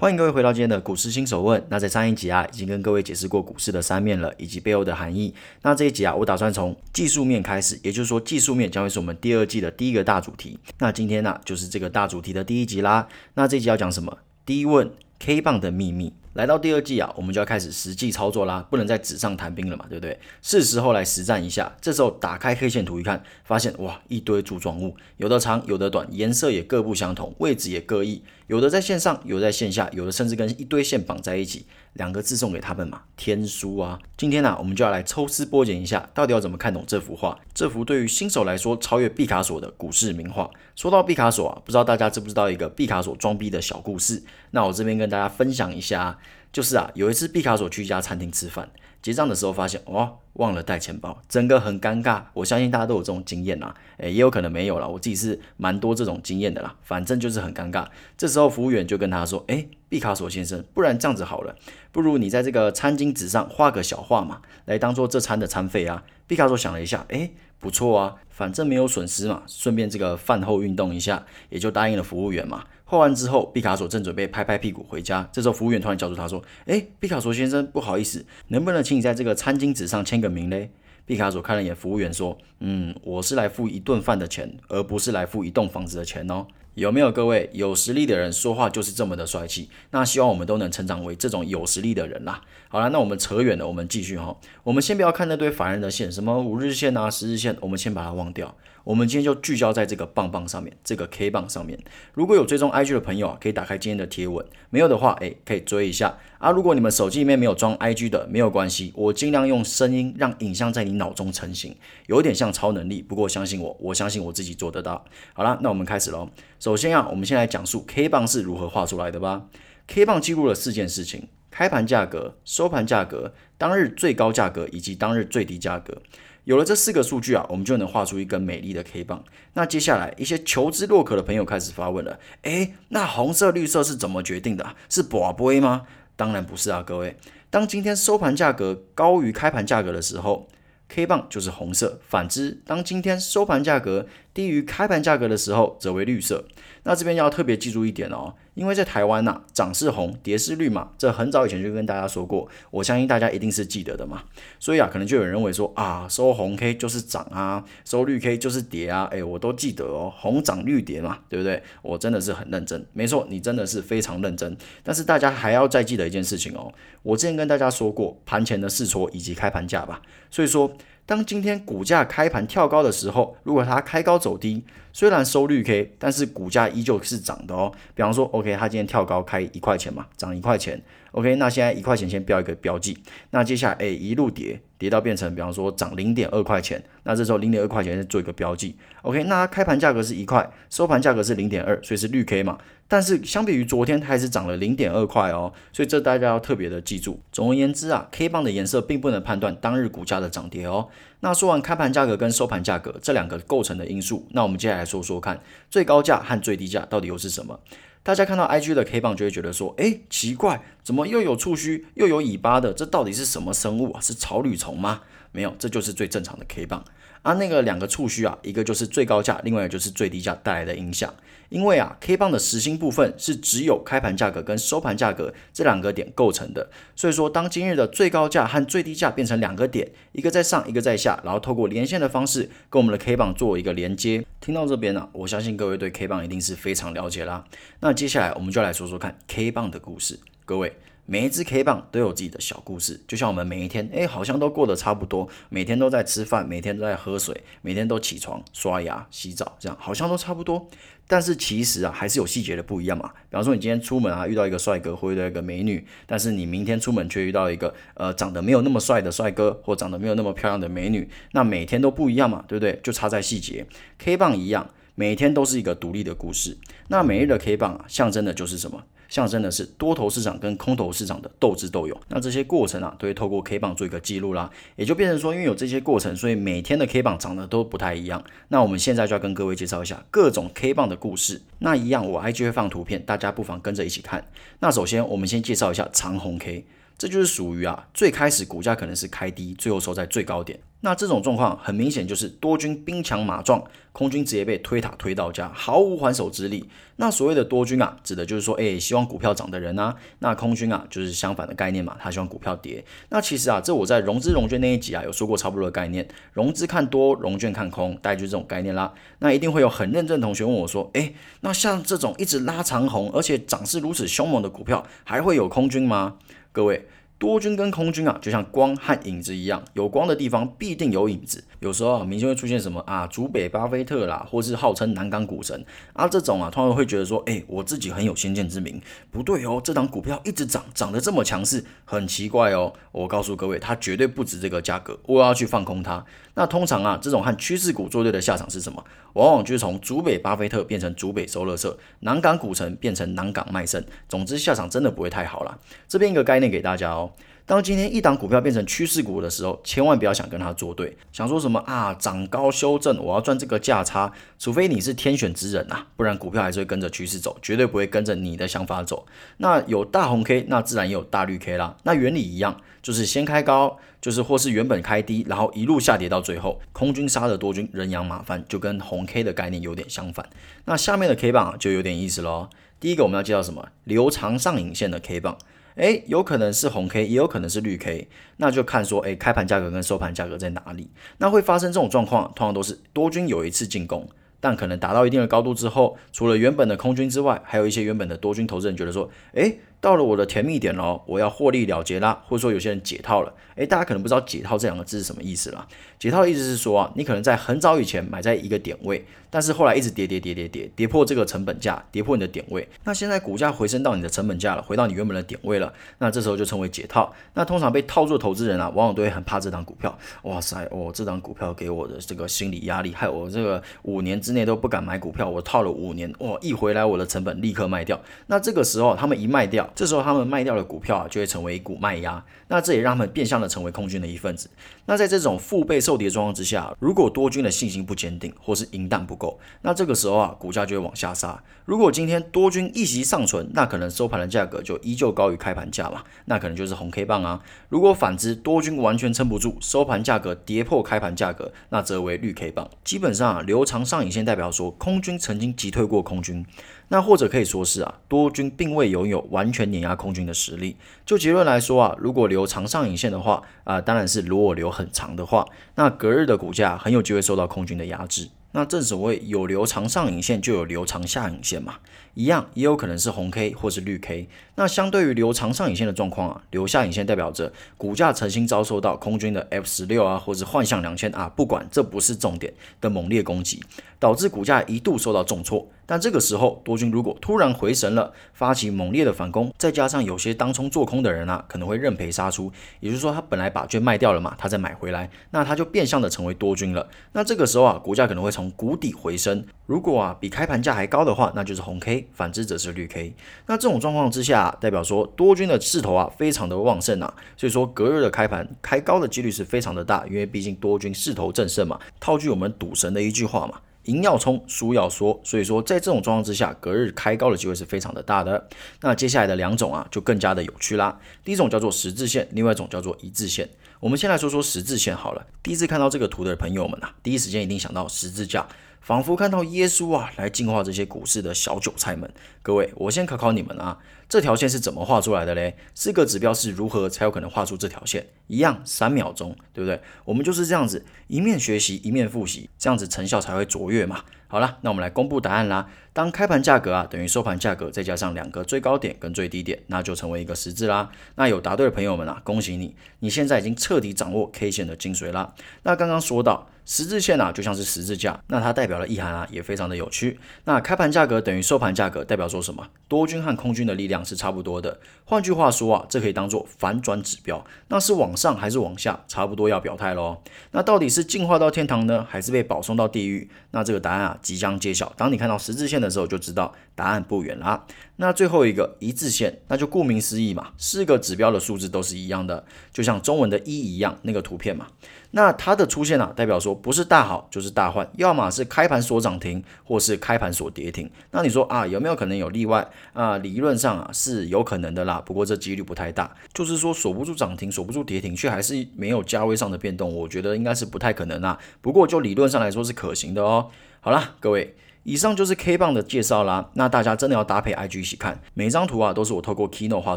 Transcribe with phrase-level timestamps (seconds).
[0.00, 1.62] 欢迎各位回到今天的股市新手问。
[1.68, 5.34] 那在上一集啊，已经跟各位解释过股市的三面了，以及背后的含义。
[5.60, 10.58] 那这一集啊，我打算从技术面开始，也就是说，技术面将会是我们第二季的第一个大主题。
[10.78, 13.06] 那今天呢，就是这个大主题的第一集啦。
[13.34, 14.16] 那这一集要讲什么？
[14.46, 16.14] 第一问，K 棒的秘密。
[16.34, 20.16] 来到第二季啊，我们就要开始实际操作啦，不能再纸上谈兵了嘛，对不对？
[20.40, 21.74] 是时候来实战一下。
[21.80, 31.66] 这时候打开黑线图一看，发现哇，一堆柱状物，有的长，有的短，颜色也各不相同，位置也各异，有的在线上，有的在线下，有的甚至跟一堆线绑在一起。
[31.94, 33.98] 两个字送给他们嘛，天书啊！
[34.16, 37.38] 今天呢，我们就要来抽丝剥茧一下，到底要怎么看懂这幅画？
[37.52, 40.48] 这幅对于新手来说超越毕卡索的股市名画。
[40.76, 44.22] 说到毕卡索啊，不知道大家知不知道一个毕卡索装逼的小故事？
[44.52, 46.18] 那我这边跟大家分享一下。
[46.52, 48.68] 就是啊，有一次毕卡索去一家餐厅吃饭，
[49.00, 52.22] 结账的时候发现哦，忘了带钱包，整个很尴尬。
[52.34, 54.86] 我相信大家都有这种经验啦，诶，也有可能没有啦。
[54.86, 57.86] 我自己是蛮多这种经验的啦，反正就是很尴尬。
[58.16, 61.54] 这时候服务员就跟他说：“诶，毕卡索先生，不然这样子好了，
[61.92, 72.62] 不如你在这个餐巾纸上画个小画嘛，来当做这餐的餐费啊。”毕卡索想了一下，诶，不错啊，反正没有损失嘛，顺便这个饭后运动一下，也就答应了服务员嘛。
[72.84, 80.70] 画完之后，毕卡索正准备拍拍屁股回家，这时候服务员突然叫住他说：“哎，毕卡索先生，不好意思，能不能请你在这个餐巾纸上签个名嘞？”
[81.04, 89.68] 毕卡索看了眼服务员说：“嗯，我是来付一顿饭的钱，而不是来付一栋房子的钱哦。”有没有各位有实力的人说话就是这么的帅气？
[89.90, 92.42] 那希望我们都能成长为这种有实力的人啦。
[92.68, 94.36] 好了，那我们扯远了，我们继续哈。
[94.62, 98.56] 我们先不要看那堆烦人的线，什么五日线啊、十日线，我们先把它忘掉。
[98.84, 101.78] 我们今天就聚焦在这个棒棒上面，这个 K 棒上面。
[102.14, 106.50] 如果有追踪 IG 的朋友啊，可以打开今天的贴文；没有的话，诶，可以追一下啊。
[106.50, 113.00] 如果你们手机里面没有装 IG 的，没有关系，我尽量用声音让影像在你脑中成型，有点像超能力。
[113.00, 115.04] 不过相信我，我相信我自己做得到。
[115.34, 116.28] 好了，那我们开始喽。
[116.58, 119.46] 首先啊，我们先来讲述 K 棒是如何画出来的吧。
[119.86, 126.02] K 棒记录了四件事情：开盘价格、收盘价格、当日最高价格以及当日最低价格。
[126.44, 129.22] 有了这四个数据啊，我们就能画出一根美丽的 K 棒。
[129.52, 134.74] 那接下来，一些求知若渴的朋友开始发问了：诶，那红色、绿色是怎么决定的？
[134.88, 135.82] 是宝贝吗？
[136.20, 137.16] 当然不是啊，各位。
[137.48, 140.46] 当今天收盘价格高于开盘价格的时候
[140.86, 146.44] ，K 棒就是红色；反之，当今天收盘价格低于开盘价格的时候，则为绿色。
[146.84, 148.34] 那这边要特别记住一点哦。
[148.54, 154.24] 因为在台湾呐，涨是红，跌是绿嘛，这很早以前就跟大家说过，我相信大家一定是记得的嘛。
[154.58, 161.62] 所以啊，可能就有人认为说啊，收红 K 就是涨啊，收绿 K 就是跌啊，诶，我都记得哦，红涨绿跌嘛，对不对？
[161.80, 164.54] 我真的是很认真，没错，你真的是非常认真。
[164.82, 166.70] 但是大家还要再记得一件事情哦，
[167.02, 170.70] 我之前跟大家说过盘前的试错以及开盘价吧，所以说。
[171.10, 174.62] 当今天股价开盘跳高的时候，如果它开高走低，
[174.92, 177.72] 虽然收绿 K，但是股价依旧是涨的哦。
[177.96, 180.80] 比方说，OK，它今天跳高开一块钱嘛，涨一块钱。
[181.12, 182.96] OK，那现在一块钱先标一个标记，
[183.30, 188.76] 那接下来诶一路跌，跌到变成比方说涨零点二块钱，那这时候零点二块钱再做一个标记。
[189.02, 192.58] OK，那开盘价格是一块，收盘价格是零点二，所以是绿 K 嘛。
[192.86, 197.20] 但是相比于昨天，它还是涨了零点二块哦，所以这大家要特别的记住。
[197.30, 200.88] 总而言之啊，K 棒的颜色并不能判断当日股价的涨跌哦。
[201.20, 205.40] 那说完开盘价格跟收盘价格这两个构成的因素，那我们接下来说说看
[205.70, 207.60] 最高价和最低价到底又是什么？
[208.02, 212.72] 大家看到 IG 的 K 棒就会觉得说，哎，奇怪，怎么又有触须又有尾巴的？
[212.72, 214.00] 这到底是什么生物啊？
[214.00, 215.02] 是草履虫吗？
[215.32, 216.84] 没有，这就是最正常的 K 棒。
[217.22, 221.14] 啊，那个两个触须啊，一个就是最高价，另外一个就是最低价带来的影响。
[221.50, 234.24] 因为啊，K 棒的实心部分是只有开盘价格跟收盘价格这两个点构成的，所以说当今日的最高价和最低价变成两个点，一个在上，一个在下，然后透过连线的方式跟我们的 K 棒做一个连接。
[234.40, 237.44] 听到这边呢，我相信各位对 K 棒一定是非常了解啦。
[237.80, 240.72] 那接下来我们就来说说看 K 棒的故事，各位。
[241.10, 250.68] 每一只 K 棒都有自己的小故事，就像我们每一天，哎，好像都过得差不多，每天都在吃饭，每天都在喝水，每天都起床、刷牙、洗澡，这样好像都差不多。
[251.08, 253.10] 但是其实啊，还是有细节的不一样嘛。
[253.28, 262.78] 比方说，你今天出门啊，遇到一个帅哥或遇到一个美女，但是你明天出门却遇到一个呃长得没有那么帅的帅哥，或长得没有那么漂亮的美女，那每天都不一样嘛，对不对？
[262.84, 263.66] 就差在细节。
[263.98, 266.56] K 棒一样，每天都是一个独立的故事。
[266.86, 268.84] 那每日的 K 棒啊，象征的就是什么？
[269.10, 272.00] 象征的是多头市场跟空头市场的斗智斗勇。
[272.08, 278.24] 那这些过程啊，都会透过 K 棒做一个记录啦，也就变成说，因为有这些过程，所以每天的 K 棒长得都不太一样。
[278.48, 281.42] 那我们现在就要跟各位介绍一下各种 K 棒的故事。
[281.58, 284.24] 那一样，我 IG 会放图片，大家不妨跟着一起看。
[284.60, 286.64] 那首先，我们先介绍一下长红 K。
[287.00, 290.60] 这就是属于啊，最开始股价可能是开低，最后收在最高点。
[290.82, 293.62] 那这种状况很明显就是多军兵强马壮，
[293.92, 296.68] 空军直接被推塔推到家，毫无还手之力。
[296.96, 299.96] 那所谓的多军啊，指的就是说，哎，希望股票涨的人啊。
[300.18, 302.84] 那空军啊，就是相反的概念嘛，他希望股票跌。
[303.08, 308.92] 那其实啊，这我在融资融券那一集啊，有说过差不多的概念，融资看多，融券看空，大概就是这种概念啦。
[309.20, 316.16] 那一定会有很认真的同学问我说，哎，那像这种一直拉长红，而且涨势如此凶猛的股票，还会有空军吗？
[316.52, 316.84] 各位，
[317.20, 321.44] 多军跟空军啊，就像光和影子一样，有光的地方必定有影子。
[321.58, 325.62] 有时候啊，明星会出现什么啊，主北巴菲特啦，或是号称南港股神
[325.92, 328.80] 啊，这种啊，通常会觉得说，哎，我自己很有先见之明。
[329.10, 332.72] 不对哦，这档股票一直涨，涨得这么强势，很奇怪哦。
[332.90, 336.02] 我告诉各位，它绝对不值这个价格，我要去放空它。
[336.36, 338.82] 那通常啊，这种和趋势股作对的下场是什么？
[339.12, 343.84] 往往就是从主北巴菲特变成主北收乐色，南港股神变成南港卖肾。
[344.08, 345.58] 总之，下场真的不会太好了。
[345.86, 347.09] 这边一个概念给大家哦。
[347.50, 359.04] 当今天一档股票变成趋势股的时候，千万不要想跟它作对，想说什么啊涨高修正，我要赚这个价差，除非你是天选之人呐，不然股票还是会跟着趋势走，绝对不会跟着你的想法走。
[359.38, 361.76] 那有大红 K，那自然也有大绿 K 啦。
[361.82, 370.24] 那原理一样，就是先开高，就是或是原本开低，然后一路下跌到最后，空军杀了多军，人仰马翻，就跟红 K 的概念有点相反。
[370.66, 372.48] 那下面的 K 棒就有点意思喽。
[372.78, 373.70] 第一个我们要介绍什么？
[373.82, 375.36] 留长上影线的 K 棒。
[375.80, 378.06] 诶，有可能是红 K，也有可能是绿 K，
[378.36, 380.90] 那就看说，诶，开盘价格跟收盘价格在哪里？
[381.16, 384.06] 那会发生这种状况，通常都是多军有一次进攻，
[384.40, 395.66] 但可能达到一定的高度之后，除了原本的空军之外，还有一些原本的多军投资人觉得说，诶，到了我的甜蜜点喽，我要获利了结啦，或者说有些人解套了，诶，大家可能不知道解套这两个字是什么意思啦。
[395.98, 399.04] 解套的意思是说啊，你可能在很早以前买在一个点位。
[399.32, 402.68] 但是后来一直跌跌跌跌跌，跌破这个成本价，跌破你的点位。
[402.82, 405.72] 那现在股价回升到你的成本价了，回到你原本的点位了。
[405.98, 407.14] 那这时候就称为解套。
[407.34, 409.96] 那通常被套住的投资人啊，往往都会很怕这档股票。
[410.24, 415.30] 哇塞，哦，这档股票给我的这个心理压力，害我这个五年之内都不敢买股票。
[415.30, 418.00] 我套了五年，哇，一回来我的成本立刻卖掉。
[418.26, 422.24] 那这个时候他们一卖掉，这时候他们卖掉的股票啊，就会成为一股卖压。
[422.48, 424.50] 那这也让他们变相的成为空军的一份子。
[424.86, 431.42] 那在这种腹背受敌的状况之下，如果多军的信心不坚定，或是银弹不够，那这个时候啊，股价就会往下杀。
[431.64, 437.40] 如果今天多军一席尚存，那可能收盘的价格就依旧高于开盘价嘛，那可能就是红 K 棒啊。
[437.68, 442.68] 如果反之，多军完全撑不住，收盘价格跌破开盘价格，那则为绿 K 棒。
[442.82, 446.44] 基本上啊，留长上影线代表说空军曾经击退过空军。
[446.92, 450.76] 那或者可以说是啊，多军并未拥有完全碾压空军的实力。
[451.06, 455.46] 就结论来说啊，如果留长上影线的话啊，当然是如果留很长的话，
[455.76, 458.28] 那隔日的股价很有机会受到空军的压制。
[458.52, 461.76] 那正所谓有留长上影线就有留长下影线嘛，
[462.14, 464.28] 一样也有可能是红 K 或是绿 K。
[464.56, 473.62] 那相对于留长上影线的状况啊，留下影线代表着股价曾经遭受到空军的 F 十六啊，或是幻象两千啊，不管这不是重点的猛烈攻击，
[474.00, 475.68] 导致股价一度受到重挫。
[475.90, 486.88] 但这个时候，多军如果突然回神了，发起猛烈的反攻，再加上有些当冲做空的人啊，可能会认赔杀出，也就是说他本来把券卖掉了嘛，他再买回来，那他就变相的成为多军了。
[487.10, 489.44] 那这个时候啊，股价可能会从谷底回升。
[489.66, 493.12] 如果啊比开盘价还高的话，那就是红 K；反之则是绿 K。
[493.48, 501.80] 那这种状况之下，代表说多军的势头啊非常的旺盛啊，所以说隔日的开盘开高的几率是非常的大，因为毕竟多军势头正盛嘛。
[501.98, 503.58] 套句我们赌神的一句话嘛。
[503.90, 508.48] 赢要冲，输要缩，所以说在这种状况之下，隔日开高的机会是非常的大的。
[508.82, 510.96] 那接下来的两种啊，就更加的有趣啦。
[511.24, 513.48] 第一种叫做十字线，另外一种叫做一字线。
[513.80, 515.26] 我们先来说说十字线好了。
[515.42, 518.46] 第一次看到这个图的朋友们啊，第一时间一定想到十字架，
[518.80, 522.08] 仿佛看到耶稣啊来净化这些股市的小韭菜们。
[522.42, 523.76] 各位，我先考考你们啊。
[524.10, 525.56] 这条线是怎么画出来的嘞？
[525.72, 528.04] 四个指标是如何才有可能画出这条线？
[528.26, 529.80] 一样三秒钟，对不对？
[530.04, 534.02] 我们就是这样子，一面学习一面复习，这样子成效才会卓越嘛。
[534.26, 535.68] 好了，那我们来公布答案啦。
[535.92, 540.90] 当开盘价格啊等于收盘价格，再加上两个最高点跟最低点，那就成为一个十字啦。
[541.14, 545.32] 那有答对的朋友们啊，恭喜你，你现在已经彻底掌握 K 线的精髓啦。
[545.62, 546.48] 那刚刚说到。
[546.66, 550.20] 十字线啊，就像是十字架，那它代表的意涵啊，也非常的有趣。
[550.44, 552.64] 那开盘价格等于收盘价格，代表说什么？
[552.86, 554.78] 多军和空军的力量是差不多的。
[555.04, 559.00] 换句话说啊，这可以当做反转指标，那是往上还是往下？
[559.08, 560.18] 差不多要表态喽。
[560.52, 563.28] 那到底是进化到天堂呢，还是被保送到地狱？
[563.50, 564.92] 那这个答案啊，即将揭晓。
[564.96, 567.64] 当你看到十字线的时候，就知道答案不远啦。
[568.00, 572.42] 那最后一个一致线，那就顾名思义嘛，四个指标的数字都是一样的，
[572.72, 574.66] 就像中文的一一样那个图片嘛。
[575.10, 580.90] 那它的出现啊，代表说不是大好就是大坏，要么是开盘锁涨停，或是开盘锁跌停。
[581.10, 583.18] 那你说啊，有没有可能有例外啊？
[583.18, 586.10] 理论上啊是有可能的啦，不过这几率不太大。
[586.32, 591.38] 就是说锁不住涨停，锁不住跌停，却还是没有价位上的变动，我觉得应该是不太可能啊。
[591.60, 593.50] 不过就理论上来说是可行的哦。
[593.82, 594.54] 好了，各位。
[594.82, 599.96] 以上就是 K 棒的介绍啦，那大家真的要搭配 IG 一起看，每一张图啊都是我透过 Keynote 画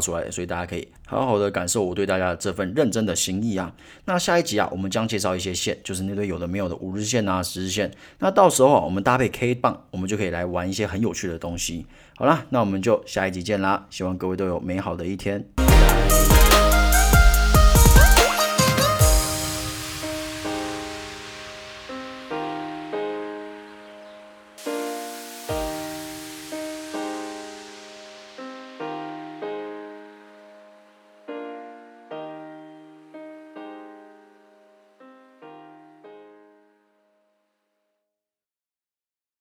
[0.00, 3.72] 出来的，所以大家可以好好的感受我对大家的这份认真的心意啊。
[4.04, 11.86] 那下一集啊，我们将介绍一些线，就是那堆有的没有的五日线啊、十日线，那到时候啊，我们搭配 K 棒，我们就可以来玩一些很有趣的东西。
[12.16, 15.44] 好啦，那我们就下一集见啦，希望各位都有美好的一天。
[15.56, 16.23] 拜拜